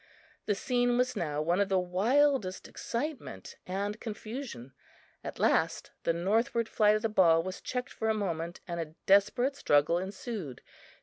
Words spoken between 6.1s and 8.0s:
northward flight of the ball was checked